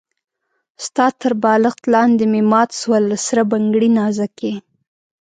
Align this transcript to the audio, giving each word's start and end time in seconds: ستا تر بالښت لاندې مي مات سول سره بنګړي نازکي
ستا 0.85 1.05
تر 1.19 1.31
بالښت 1.43 1.81
لاندې 1.93 2.23
مي 2.31 2.41
مات 2.51 2.69
سول 2.81 3.03
سره 3.27 3.41
بنګړي 3.51 3.89
نازکي 3.99 4.53